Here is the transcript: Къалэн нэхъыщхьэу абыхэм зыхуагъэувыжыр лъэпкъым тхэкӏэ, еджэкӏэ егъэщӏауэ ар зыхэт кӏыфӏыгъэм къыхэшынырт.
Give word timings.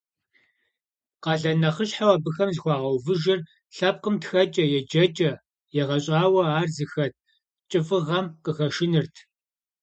Къалэн 1.23 1.57
нэхъыщхьэу 1.61 2.13
абыхэм 2.15 2.49
зыхуагъэувыжыр 2.55 3.39
лъэпкъым 3.75 4.15
тхэкӏэ, 4.21 4.63
еджэкӏэ 4.77 5.31
егъэщӏауэ 5.81 6.43
ар 6.59 6.67
зыхэт 6.75 7.13
кӏыфӏыгъэм 7.69 8.25
къыхэшынырт. 8.43 9.15